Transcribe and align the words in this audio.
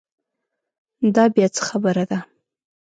دا 1.15 1.23
بیا 1.35 1.47
څه 1.55 1.61
خبره 1.69 2.03
ده. 2.09 2.19